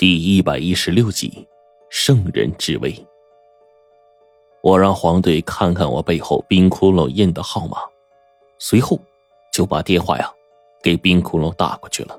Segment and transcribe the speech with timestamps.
[0.00, 1.46] 第一百一十六集，
[1.90, 3.06] 圣人之威。
[4.62, 7.76] 我让黄队看看我背后冰窟窿印的号码，
[8.58, 8.98] 随后
[9.52, 10.32] 就把电话呀
[10.82, 12.18] 给冰窟窿打过去了。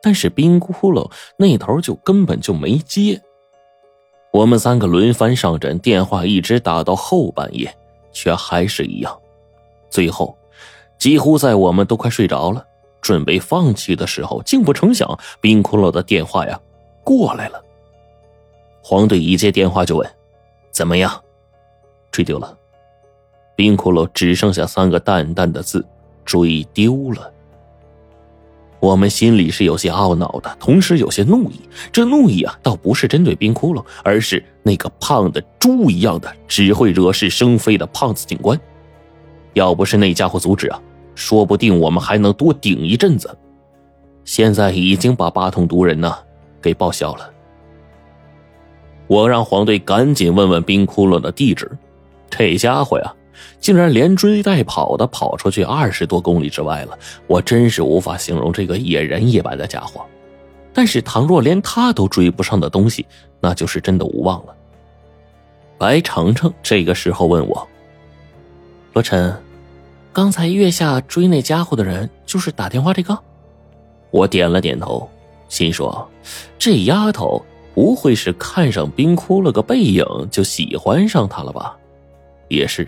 [0.00, 3.20] 但是冰窟窿那头就根本就没接。
[4.32, 7.76] 我们三个轮番上阵，电话一直打到后半夜，
[8.12, 9.20] 却还是一样。
[9.90, 10.38] 最后，
[10.98, 12.64] 几乎在我们都快睡着了，
[13.00, 16.60] 准备放弃的时候，竟不成想冰窟窿的电话呀。
[17.04, 17.62] 过来了，
[18.82, 20.10] 黄队一接电话就问
[20.70, 21.22] ：“怎么样？
[22.10, 22.56] 追丢了？”
[23.54, 25.84] 冰窟窿只剩下三个淡淡的字
[26.24, 27.30] ：“追丢了。”
[28.80, 31.60] 我们心里是有些懊恼的，同时有些怒意。
[31.92, 38.60] 这怒意啊，倒不是针对冰窟窿，而是那个胖的猪一样的、只会惹是生非的胖子警官。
[39.52, 40.82] 要不是那家伙阻止啊，
[41.14, 43.30] 说不定我们还能多顶一阵子。
[44.24, 46.16] 现在已经把八通毒人呢。
[46.62, 47.30] 给报销了。
[49.08, 51.70] 我让黄队赶紧问问冰窟窿的地址。
[52.30, 53.14] 这家伙呀，
[53.60, 56.98] 竟然连追带跑的跑出去二十多公里之外了。
[57.26, 60.00] 我真是无法形容这个野人一般的家伙。
[60.72, 63.04] 但是，倘若连他都追不上的东西，
[63.40, 64.56] 那就是真的无望了。
[65.76, 67.68] 白程程这个时候问我
[68.94, 69.36] ：“罗晨，
[70.14, 73.18] 刚才月下追那家伙的人，就是打电话这个？”
[74.10, 75.06] 我点了点头。
[75.48, 76.08] 心说
[76.64, 81.76] ：“这丫头不会是看上冰窟窿个背影就喜欢上他了吧？”
[82.46, 82.86] 也是，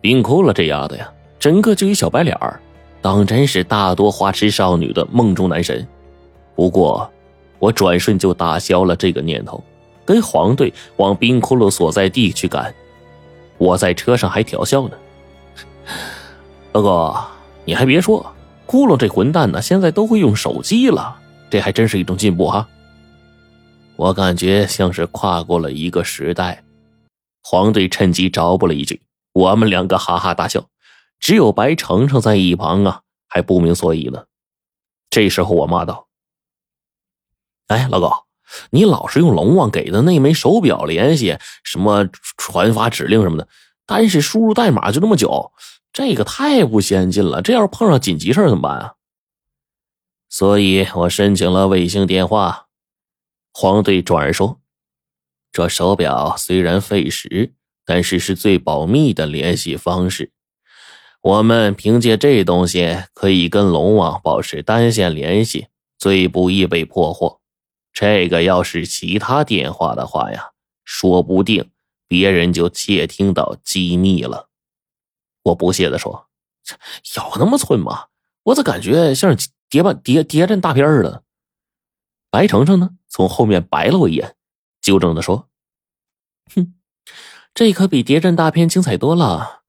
[0.00, 2.58] 冰窟窿这丫头呀，整个就一小白脸儿，
[3.02, 5.86] 当真是大多花痴少女的梦中男神。
[6.56, 7.06] 不过，
[7.58, 9.62] 我转瞬就打消了这个念头，
[10.06, 12.74] 跟黄队往冰窟窿所在地去赶。
[13.58, 14.96] 我在车上还调笑呢
[16.72, 17.14] ：“大哥，
[17.66, 18.32] 你还别说，
[18.64, 21.18] 窟窿这混蛋呢，现在都会用手机了。”
[21.50, 22.66] 这还真是一种进步哈！
[23.96, 26.64] 我感觉像是跨过了一个时代。
[27.42, 30.66] 黄队趁机找补了一句，我们两个哈哈大笑，
[31.20, 34.24] 只有白程程在一旁啊，还不明所以呢。
[35.10, 36.08] 这时候我骂道
[37.68, 38.24] ：“哎，老高，
[38.70, 43.46] 你老是用龙王给的那枚手表联系，什么传发指令什么的，
[43.86, 45.52] 单是输入代码就那么久，
[45.92, 47.42] 这个太不先进了。
[47.42, 48.94] 这要是碰上紧急事怎么办啊？”
[50.30, 52.63] 所以我申请了卫星电话。
[53.56, 54.60] 黄队转而说
[55.52, 57.54] ：“这手表虽然费时，
[57.84, 60.32] 但是是最保密的联系方式。
[61.22, 67.40] 我们凭借这东西可以跟龙王保持单线联系，最不易被破获。
[67.92, 70.50] 这个要是其他电话的话呀，
[70.84, 71.70] 说不定
[72.08, 74.48] 别人就窃听到机密了。”
[75.44, 76.26] 我不屑地说
[77.16, 78.06] ：“有那么寸吗？
[78.42, 81.22] 我咋感觉像是……”谍吧谍谍战大片似的，
[82.34, 82.90] 白程程呢？
[83.08, 84.34] 从后面白了我一眼，
[84.82, 85.48] 纠正的说
[86.52, 86.74] ：“哼，
[87.54, 89.62] 这可比谍战大片精彩多了。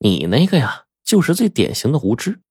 [0.00, 2.42] 你那个呀，就是最典型的无知。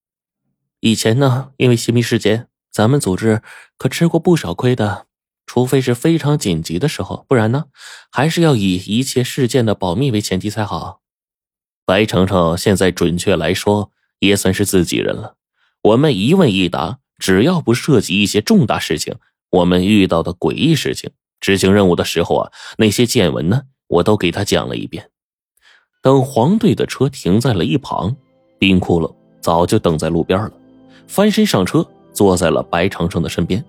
[0.80, 3.44] 以前呢，因为泄密事件，咱们组织
[3.78, 5.06] 可吃过不少亏的。
[5.46, 7.66] 除非是非常紧急的时候，不然呢，
[8.12, 11.02] 还是要以一切事件的保密为前提才好。
[11.86, 15.36] 白程程现在准确来说，也算是自己人了。”
[15.94, 19.18] 我们一问一答，只要不涉及一些重大事情，
[19.52, 25.10] 我们遇到的诡异事情，执行任务的时候啊，那些见闻呢，我都给他讲了一遍。
[26.02, 28.16] 等黄队的车停在了一旁，
[28.58, 30.52] 冰窟窿早就等在路边了，
[31.08, 33.64] 翻身上车，坐在了白程程的身边。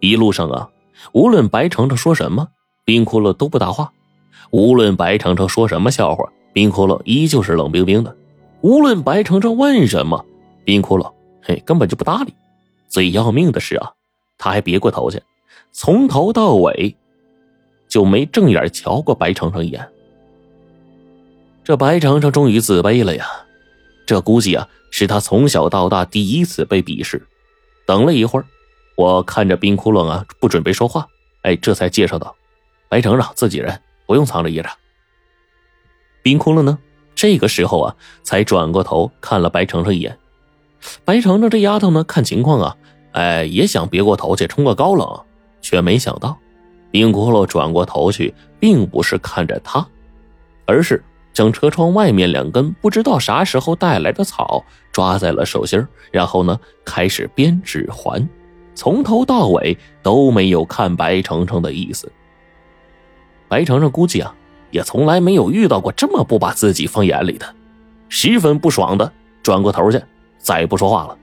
[0.00, 0.68] 一路上啊，
[1.12, 2.48] 无论白程程说什么，
[2.84, 3.86] 冰窟窿都不搭话；
[4.50, 8.14] 无论白程程说什么笑话，冰窟窿依旧是冷冰冰的；
[8.60, 10.24] 无论白程程问什么。
[10.64, 11.12] 冰窟窿，
[11.42, 12.32] 嘿，根本就不搭理。
[12.88, 13.92] 最要命的是啊，
[14.44, 15.22] 他还别过头去，
[15.72, 16.94] 从头到尾
[17.88, 19.88] 就没正眼瞧过白程程一眼。
[21.64, 23.26] 这白程程终于自卑了呀！
[24.06, 27.26] 这估计啊，是他从小到大第一次被鄙视。
[27.86, 28.44] 等了一会儿，
[28.98, 31.08] 我看着冰窟窿啊，不准备说话，
[31.40, 32.36] 哎，这才介绍道
[32.90, 34.68] ：“白程程自己人，不用藏着掖着。”
[36.22, 36.78] 冰窟窿呢，
[37.14, 40.18] 这个时候啊，才转过头看了白程程一眼。
[41.02, 42.76] 白程程这丫头呢，看情况啊，
[43.14, 45.08] 哎，也想别过头去冲个高冷，
[45.60, 46.36] 却没想到，
[46.90, 49.86] 冰窟窿转过头去，并不是看着他，
[50.66, 51.02] 而是
[51.32, 58.28] 将车窗外面两根不知道啥时候带来的草抓在了手心然后呢，开始编指环，
[58.74, 62.10] 从头到尾都没有看白程程的意思。
[63.46, 64.34] 白程程估计啊，
[64.72, 67.46] 也从来没有遇到过这么不把自己放眼里的，
[68.08, 70.02] 十分不爽的转过头去。
[70.38, 71.16] 再也不说话了。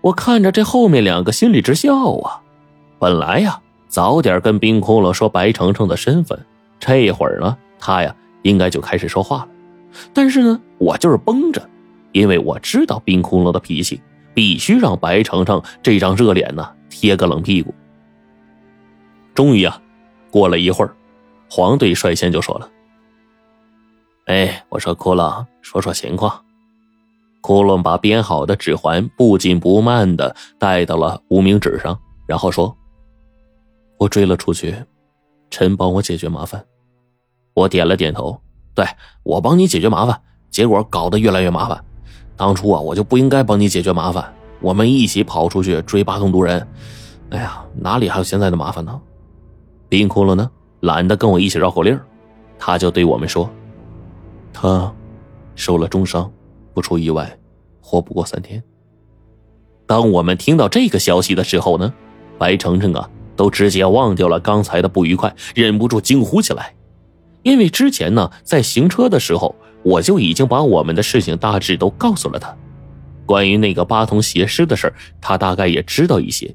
[0.00, 2.40] 我看着这后面两个，心里直笑啊！
[2.98, 6.38] 本来呀，早点跟冰窟窿说白程程的身份，
[6.78, 9.48] 这会儿呢，他呀应该就开始说话了。
[10.12, 11.68] 但是呢，我就是绷着，
[12.12, 14.00] 因为我知道冰窟窿的脾气，
[14.34, 17.74] 必须让白程程这张热脸呢贴个冷屁股。
[19.34, 19.80] 终于啊，
[20.30, 20.94] 过了一会儿，
[21.50, 22.68] 黄队率先就说了
[24.26, 26.42] ：“哎，我说窟窿，说说情况。”
[27.40, 32.74] 窟窿把编好的指环不紧不慢的带到了无名指上，然后说。
[33.98, 34.72] 我追了出去，
[35.50, 36.64] 陈帮我解决麻烦。
[37.52, 38.40] 我点了点头，
[38.72, 38.86] 对
[39.24, 40.20] 我帮你解决麻烦，
[40.50, 41.84] 结果搞得越来越麻烦。
[42.36, 44.32] 当初啊，我就不应该帮你解决麻烦。
[44.60, 46.64] 我们一起跑出去追八通毒人，
[47.30, 49.00] 哎呀，哪里还有现在的麻烦呢？
[49.88, 50.48] 冰窟窿呢，
[50.78, 51.98] 懒得跟我一起绕口令，
[52.56, 53.50] 他就对我们说
[54.54, 54.92] ：“他
[55.56, 56.30] 受了重伤，
[56.78, 57.38] 不出意外，
[57.80, 58.62] 活不过三天。”
[59.86, 61.92] 当我们听到这个消息的时候呢，
[62.38, 63.10] 白程程啊。
[63.38, 66.74] 都直接忘掉了刚才的不愉快，忍不住惊呼起来。
[67.44, 69.54] 因为之前呢，在行车的时候，
[69.84, 72.52] 我就已经把我们的事情大致都告诉了他。
[73.24, 76.52] 关于那个八通邪师的事他大概也知道一些。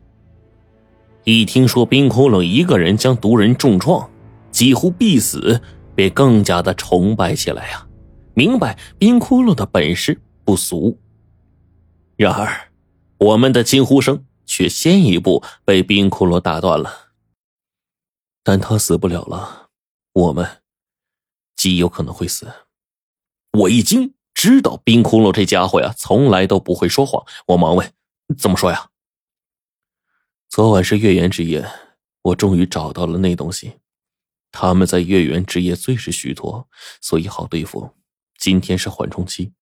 [1.23, 4.09] 一听说冰窟窿一个人将毒人重创，
[4.51, 5.61] 几乎必死，
[5.95, 7.87] 便更加的崇拜起来呀！
[8.33, 10.99] 明白冰窟窿的本事不俗。
[12.15, 12.71] 然而，
[13.17, 14.25] 我们的惊呼声。
[14.45, 17.13] 却先一步被冰窟窿打断了。
[18.43, 19.69] 但他死不了了，
[20.11, 20.61] 我们
[21.55, 22.51] 极有可能会死。
[23.53, 27.25] 我一惊，知道冰窟窿这家伙呀，从来都不会说谎。
[27.47, 27.93] 我忙问
[28.37, 28.89] ：“怎么说呀？”
[30.49, 31.65] 昨晚是月圆之夜，
[32.21, 33.79] 我终于找到了那东西。
[34.51, 36.67] 他们在月圆之夜最是虚脱，
[36.99, 37.89] 所以好对付。
[38.37, 39.53] 今天是缓冲期，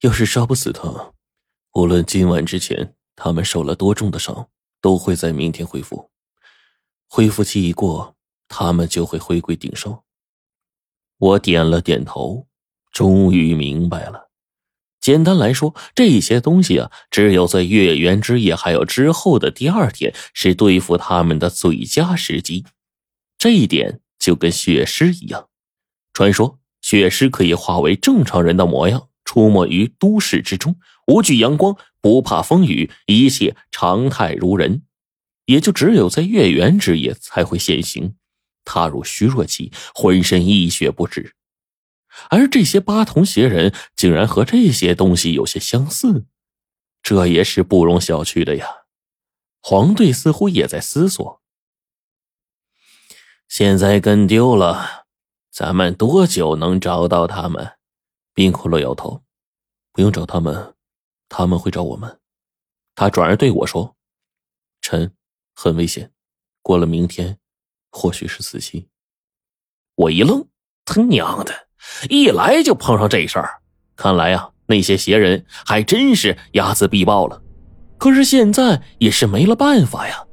[0.00, 1.12] 要是杀不死他，
[1.74, 2.94] 无论今晚之前。
[3.20, 4.48] 他们受了多重的伤，
[4.80, 6.12] 都会在明天恢复。
[7.08, 8.16] 恢复期一过，
[8.46, 10.04] 他们就会回归鼎盛。
[11.16, 12.46] 我点了点头，
[12.92, 14.30] 终于明白了。
[15.00, 22.64] 简单来说，这些东西啊，只有在月圆之夜还有之后的第二天，是对付他们的最佳时机。
[23.36, 25.48] 这一点就跟血尸一样。
[26.12, 26.57] 传说
[26.88, 30.76] 血尸可以化为正常人的模样，出没于都市之中，
[31.06, 31.76] 无惧阳光。
[32.00, 34.84] 不怕风雨，一切常态如人，
[35.44, 38.14] 也就只有在月圆之夜才会现形，
[38.64, 41.34] 踏入虚弱期，浑身溢血不止。
[42.30, 46.24] 而这些八童邪人竟然和这些东西有些相似，
[47.02, 48.66] 这也是不容小觑的呀。
[49.60, 51.42] 黄队似乎也在思索：
[53.46, 55.07] 现在跟丢了，
[55.58, 57.68] 咱们多久能找到他们？
[58.32, 59.24] 冰骷髅摇头
[59.92, 60.76] ：“不用找他们。”
[61.28, 62.20] 他们会找我们，
[62.94, 63.96] 他转而对我说
[64.80, 65.12] ：“臣，
[65.56, 66.12] 很危险，
[66.62, 67.40] 过了明天，
[67.90, 68.88] 或许是死期。”
[69.98, 70.46] 我一愣，
[70.84, 71.52] 他娘的，
[72.08, 73.60] 一来就碰上这事儿，
[73.96, 77.42] 看来啊，那些邪人还真是睚眦必报了。
[77.98, 80.24] 可是现在也是没了办法呀，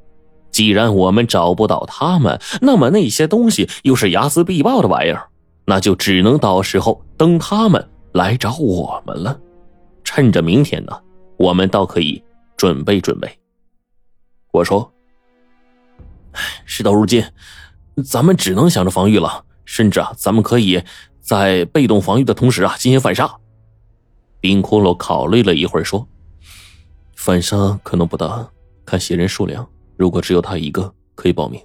[0.56, 5.28] 既然我们找不到他们，那么那些东西又是睚眦必报的玩意儿，
[5.66, 9.38] 那就只能到时候等他们来找我们了。
[10.02, 10.98] 趁着明天呢，
[11.36, 12.24] 我们倒可以
[12.56, 13.38] 准备准备。
[14.50, 14.90] 我说
[16.64, 17.22] ：“事到如今，
[18.02, 19.44] 咱们只能想着防御了。
[19.66, 20.82] 甚至啊，咱们可以
[21.20, 23.30] 在被动防御的同时啊，进行反杀。”
[24.40, 26.08] 冰骷髅考虑了一会儿说
[27.14, 28.48] ：“反杀可能不大，
[28.86, 29.68] 看邪人数量。
[29.96, 31.60] 如果只有他一个，可以报名。”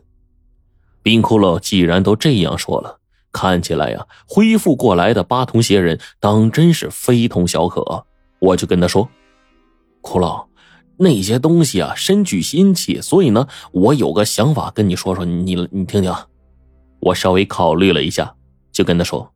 [1.04, 3.00] 冰骷髅既然都这样说了，
[3.32, 8.06] 看起来呀，恢复过来的八通邪人当真是非同小可。
[8.40, 9.10] 我就跟他说
[10.02, 10.46] ：“骷髅，
[10.98, 16.14] 那些东西啊，深具心气，所以呢，我有个想法跟你说说，你你听听。”
[17.02, 18.36] 我稍微考虑了一下，
[18.72, 19.34] 就跟他说：“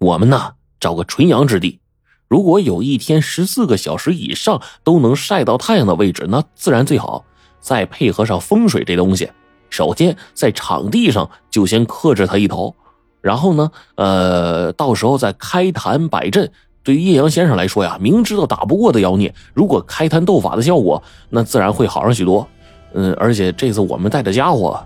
[0.00, 1.80] 我们呢，找个纯阳之地，
[2.28, 7.26] 如果有一天十四个小时以上都能晒到太阳的位置，那自然最好。
[7.68, 9.30] 再配合上风水这东西，
[9.68, 12.74] 首先在场地上就先克制他一头，
[13.20, 16.50] 然后呢，呃，到时候再开坛摆阵。”
[16.82, 22.48] 对于叶阳先生来说呀，明知道打不过的妖孽，如果开坛斗法的效果，那自然会好上许多。
[22.94, 24.82] 嗯，而且这次我们带的家伙，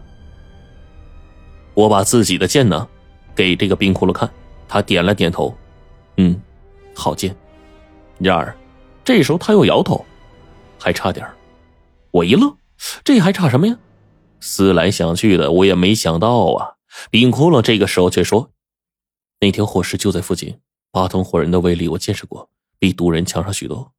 [1.74, 2.88] 我把自己的剑呢
[3.36, 4.28] 给这个冰窟窿看，
[4.66, 5.54] 他点了点头，
[6.16, 6.34] 嗯，
[6.96, 7.32] 好剑。
[8.18, 8.52] 然而，
[9.04, 10.04] 这时候他又摇头，
[10.80, 11.24] 还差点
[12.10, 12.52] 我一愣，
[13.04, 13.78] 这还差什么呀？
[14.40, 16.74] 思来想去的，我也没想到啊。
[17.10, 18.50] 冰窟窿这个时候却说
[19.40, 20.60] ：“那条火石就在附近。”
[20.90, 23.92] 八通火人的威力我见识过，比毒人强上许多。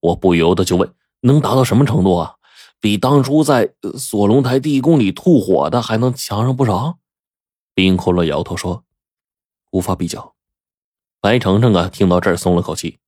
[0.00, 2.36] 我不由得就问：能达到什么程度啊？
[2.80, 6.98] 比当初在锁龙台地宫里吐火的还能强上不少。
[7.74, 8.84] 冰骷髅摇头说
[9.72, 10.34] ：“无法比较。”
[11.20, 12.98] 白程程啊，听到这儿松了口气：“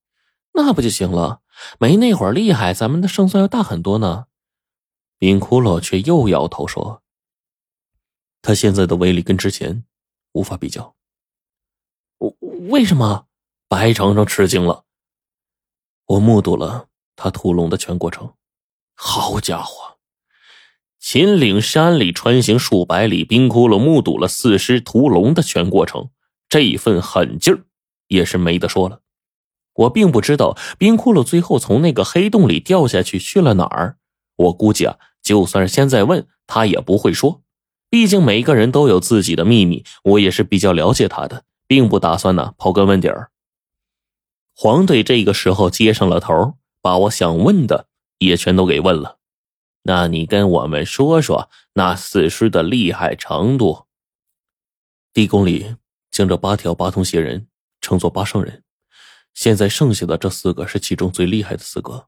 [0.55, 1.41] 那不就行了？
[1.79, 4.25] 没那会儿厉害，咱们的胜算要大很多呢。”
[5.25, 7.01] 冰骷髅却又摇头说
[8.43, 9.83] ：“他现在的威力跟之前
[10.33, 10.95] 无法比较。”
[12.69, 13.25] 为什么？
[13.67, 14.85] 白程程吃惊了。
[16.05, 18.35] 我目睹了他屠龙的全过程。
[18.93, 19.97] 好家伙！
[20.99, 26.11] 秦岭山里穿行数百里，冰窟窿目睹了四尸屠龙的全过程，
[26.47, 27.65] 这份狠劲儿
[28.09, 29.01] 也是没得说了。
[29.73, 33.97] 我并不知道冰窟窿最后从那个黑洞里掉下去去了哪儿。
[34.37, 37.41] 我估计啊，就算是现在问他也不会说，
[37.89, 39.83] 毕竟每个人都有自己的秘密。
[40.03, 43.31] 我也是比较了解他的，并不打算呢刨根问底儿。
[44.53, 47.87] 黄队这个时候接上了头，把我想问的
[48.19, 49.17] 也全都给问了。
[49.81, 53.87] 那你跟我们说说那死尸的厉害程度。
[55.11, 55.75] 地宫里
[56.11, 57.47] 将这八条八通邪人
[57.81, 58.63] 称作八圣人，
[59.33, 62.07] 现在剩下的这四个是其中最厉害的四个，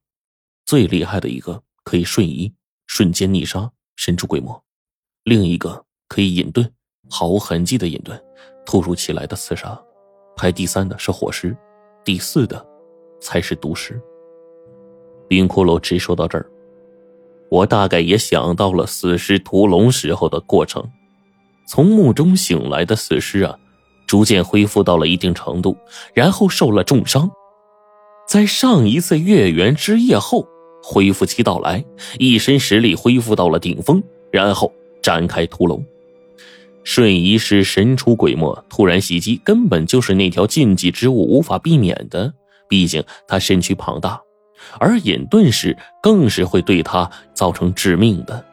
[0.66, 1.64] 最厉害的一个。
[1.84, 2.54] 可以瞬移、
[2.88, 4.52] 瞬间逆杀、神出鬼没；
[5.24, 6.68] 另一个可以隐遁，
[7.10, 8.20] 毫无痕迹的隐遁，
[8.66, 9.80] 突如其来的刺杀。
[10.36, 11.56] 排第三的是火尸，
[12.04, 12.66] 第四的
[13.20, 14.02] 才是毒尸。
[15.28, 16.50] 冰骷髅直说到这儿，
[17.52, 20.84] 我大概也想到了死尸屠龙时候的过程。
[21.68, 23.58] 从墓中醒来的死尸啊，
[24.08, 25.78] 逐渐恢复到了一定程度，
[26.14, 27.30] 然后受了重伤，
[28.28, 30.48] 在上一次月圆之夜后。
[30.90, 31.84] 恢复期到来，
[32.18, 34.02] 一身实力恢复到了顶峰，
[34.32, 35.86] 然后展开屠龙。
[36.86, 42.34] 瞬移师神出鬼没，突然袭击根本就是那条禁忌之物无法避免的。
[42.70, 44.22] 毕竟他身躯庞大，
[44.80, 48.46] 而隐遁师更是会对他造成致命的。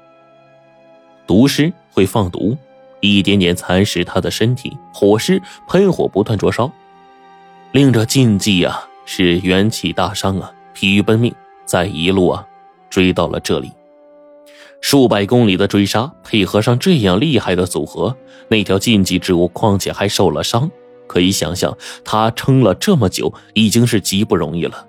[1.29, 2.59] 毒师会放毒，
[2.99, 6.69] 一点点蚕食他的身体；火师喷火不断灼烧，
[7.71, 11.33] 令这禁忌啊是元气大伤啊，疲于奔命。
[11.65, 12.47] 再一路啊，
[12.91, 13.73] 追到了这里，
[14.81, 18.17] 数百公里的追杀，配合上这样厉害的组合，
[18.49, 20.71] 那条禁忌之物，况且还受了伤，
[21.07, 24.87] 可以想象他撑了这么久，已经是极不容易了。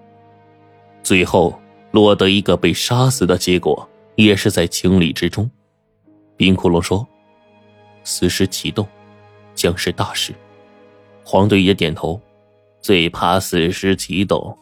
[1.02, 1.58] 最后
[1.92, 5.50] 落得一个被杀死的结果，也是在情理之中。
[6.36, 7.08] 冰窟窿说
[8.04, 8.86] ：“死尸启动，
[9.54, 10.34] 将是大事。”
[11.24, 12.20] 黄队也点头
[12.82, 14.58] ：“最怕死尸启动。”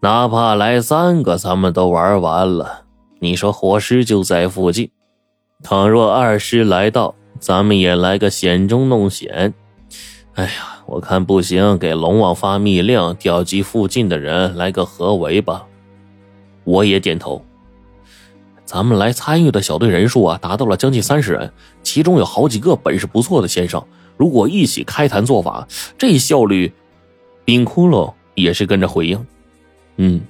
[0.00, 2.84] 哪怕来三个，咱们都玩完了。
[3.18, 4.92] 你说火尸就在附近，
[5.64, 9.52] 倘若二师来到，咱们也来个险中弄险。
[10.34, 15.66] 哎呀，我看不行，给龙王发密令，调集附近的人来个合围吧。
[16.62, 17.42] 我也点头。
[18.64, 21.52] 咱们来参与的小队人数啊，达到了将近三十人，
[21.82, 23.84] 其中有好几个本事不错的先生。
[24.16, 25.66] 如果一起开坛做法，
[25.98, 26.72] 这效率……
[27.44, 29.26] 冰窟窿也是跟着回应。
[29.98, 30.20] 嗯，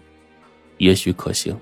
[0.79, 1.57] 也许可行。